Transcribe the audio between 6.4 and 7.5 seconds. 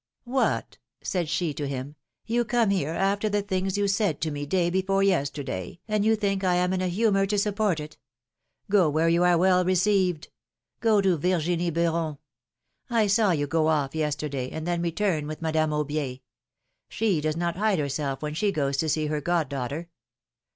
I am in a humor to